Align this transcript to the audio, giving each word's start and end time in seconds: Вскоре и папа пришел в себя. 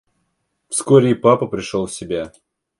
Вскоре 0.69 1.11
и 1.11 1.13
папа 1.13 1.45
пришел 1.45 1.85
в 1.85 1.93
себя. 1.93 2.33